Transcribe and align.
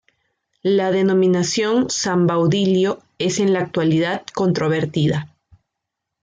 La 0.63 0.89
denominación 0.89 1.91
San 1.91 2.25
Baudilio 2.25 3.03
es 3.19 3.37
en 3.39 3.53
la 3.53 3.59
actualidad 3.59 4.25
controvertida. 4.33 5.35